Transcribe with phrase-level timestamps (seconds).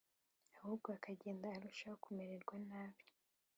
[0.57, 3.05] ahubwo akagenda arushaho kumererwa nabi